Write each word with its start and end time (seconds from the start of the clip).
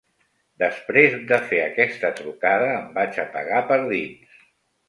Després 0.63 1.17
de 1.31 1.37
fer 1.51 1.59
aquesta 1.67 2.11
trucada 2.21 2.73
em 2.79 2.91
vaig 2.99 3.23
apagar 3.27 3.61
per 3.73 3.79
dins. 3.93 4.43